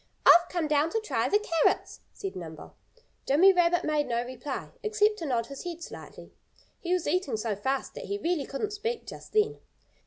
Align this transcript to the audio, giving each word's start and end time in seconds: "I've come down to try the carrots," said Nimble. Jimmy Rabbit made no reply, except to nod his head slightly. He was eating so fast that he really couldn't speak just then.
"I've 0.25 0.49
come 0.49 0.67
down 0.67 0.89
to 0.93 0.99
try 0.99 1.29
the 1.29 1.37
carrots," 1.37 1.99
said 2.11 2.35
Nimble. 2.35 2.75
Jimmy 3.27 3.53
Rabbit 3.53 3.83
made 3.83 4.07
no 4.07 4.25
reply, 4.25 4.71
except 4.81 5.19
to 5.19 5.27
nod 5.27 5.45
his 5.45 5.63
head 5.63 5.83
slightly. 5.83 6.33
He 6.79 6.91
was 6.91 7.07
eating 7.07 7.37
so 7.37 7.55
fast 7.55 7.93
that 7.93 8.05
he 8.05 8.17
really 8.17 8.47
couldn't 8.47 8.73
speak 8.73 9.05
just 9.05 9.31
then. 9.33 9.59